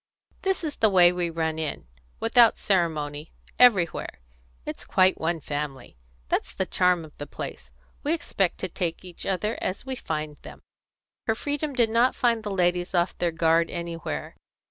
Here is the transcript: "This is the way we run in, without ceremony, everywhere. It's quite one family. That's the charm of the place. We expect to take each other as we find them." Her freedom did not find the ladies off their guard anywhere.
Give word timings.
"This 0.41 0.63
is 0.63 0.77
the 0.77 0.89
way 0.89 1.11
we 1.11 1.29
run 1.29 1.59
in, 1.59 1.85
without 2.19 2.57
ceremony, 2.57 3.33
everywhere. 3.59 4.19
It's 4.65 4.83
quite 4.83 5.21
one 5.21 5.39
family. 5.41 5.95
That's 6.27 6.55
the 6.55 6.65
charm 6.65 7.05
of 7.05 7.15
the 7.19 7.27
place. 7.27 7.69
We 8.01 8.11
expect 8.15 8.57
to 8.61 8.67
take 8.67 9.05
each 9.05 9.27
other 9.27 9.59
as 9.61 9.85
we 9.85 9.95
find 9.95 10.37
them." 10.37 10.63
Her 11.27 11.35
freedom 11.35 11.73
did 11.75 11.91
not 11.91 12.15
find 12.15 12.41
the 12.41 12.49
ladies 12.49 12.95
off 12.95 13.15
their 13.19 13.31
guard 13.31 13.69
anywhere. 13.69 14.35